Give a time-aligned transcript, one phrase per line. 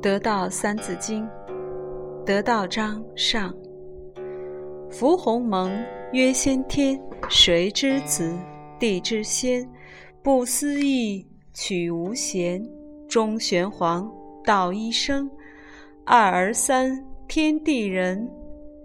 [0.00, 1.28] 得道三字经，
[2.24, 3.52] 得道章上。
[4.88, 5.76] 伏鸿蒙
[6.12, 8.32] 曰先天，谁之子？
[8.78, 9.68] 地之先。
[10.22, 12.64] 不思议，取无贤。
[13.08, 14.08] 中玄黄，
[14.44, 15.28] 道一生。
[16.04, 18.30] 二而三，天地人。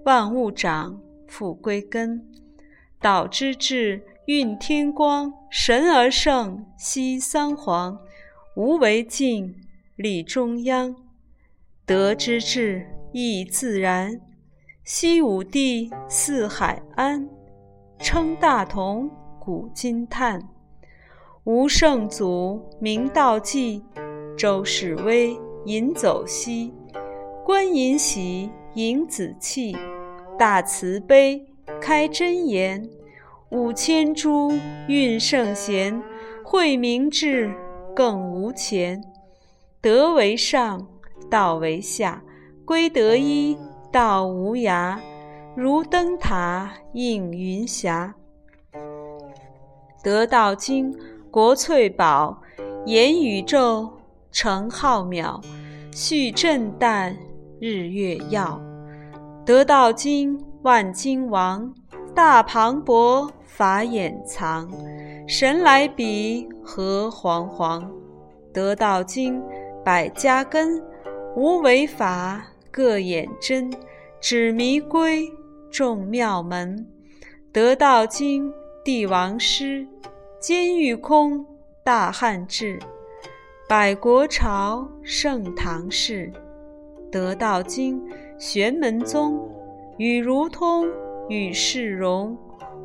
[0.05, 2.25] 万物长，复归根。
[2.99, 5.31] 道之至，运天光。
[5.51, 7.99] 神而圣，息三皇。
[8.55, 9.53] 无为尽，
[9.95, 10.95] 立中央。
[11.85, 14.21] 德之至，亦自然。
[14.85, 17.27] 西五帝，四海安。
[17.99, 20.41] 称大同，古今叹。
[21.43, 23.83] 吴圣祖，明道纪。
[24.37, 26.73] 周士威，饮酒兮。
[27.43, 29.75] 观饮喜，迎子气。
[30.39, 31.45] 大慈悲，
[31.81, 32.89] 开真言。
[33.49, 34.53] 五千株，
[34.87, 36.01] 运圣贤。
[36.45, 37.53] 惠明志，
[37.93, 39.03] 更无前。
[39.81, 40.87] 德为上。
[41.29, 42.21] 道为下，
[42.65, 43.57] 归德一，
[43.91, 44.97] 道无涯。
[45.55, 48.13] 如灯塔映云霞。
[50.03, 50.93] 得道经，
[51.29, 52.41] 国粹宝，
[52.85, 53.89] 言宇宙，
[54.31, 55.39] 成浩渺。
[55.91, 57.15] 续震旦，
[57.59, 58.59] 日月耀。
[59.45, 61.71] 得道经，万经王，
[62.15, 64.67] 大磅礴，法眼藏。
[65.27, 67.89] 神来笔，何煌煌？
[68.51, 69.41] 得道经，
[69.85, 70.81] 百家根。
[71.35, 73.71] 无为法，各眼真；
[74.21, 75.27] 指迷归，
[75.71, 76.87] 众妙门。
[77.51, 78.51] 得道经，
[78.85, 79.83] 帝王师；
[80.39, 81.43] 监狱空，
[81.83, 82.77] 大汉治；
[83.67, 86.31] 百国朝，盛唐氏。
[87.11, 87.99] 得道经，
[88.37, 89.39] 玄门宗；
[89.97, 90.85] 与如通，
[91.29, 92.35] 与世荣；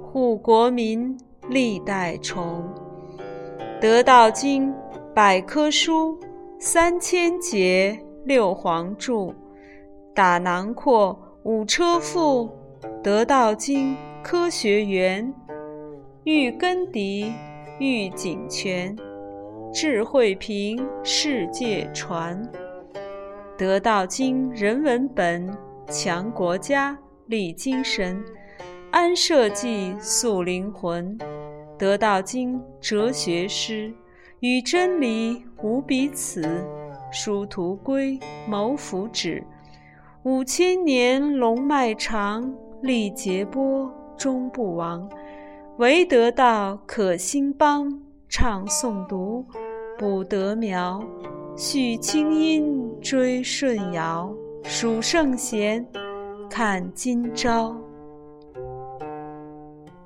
[0.02, 1.14] 护国民，
[1.50, 2.64] 历代崇。
[3.78, 4.74] 得道经，
[5.14, 6.18] 百科书；
[6.58, 7.98] 三千节。
[8.24, 9.34] 六皇柱，
[10.14, 12.50] 打囊括五车赋，
[13.02, 15.32] 得道经科学园，
[16.24, 17.32] 玉根底，
[17.78, 18.94] 玉井泉，
[19.72, 22.46] 智慧瓶，世界传。
[23.56, 25.48] 得道经人文本，
[25.86, 26.96] 强国家，
[27.26, 28.22] 立精神，
[28.90, 31.18] 安社稷，塑灵魂。
[31.78, 33.92] 得道经哲学诗，
[34.40, 36.42] 与真理无彼此。
[37.10, 39.42] 殊途归，谋福祉。
[40.24, 42.52] 五千年龙脉长，
[42.82, 45.08] 历劫波，终不亡。
[45.78, 49.46] 唯得道可兴邦，唱诵读，
[49.98, 51.02] 补德苗。
[51.56, 54.32] 续清音，追舜尧。
[54.64, 55.86] 数圣贤，
[56.50, 57.76] 看今朝。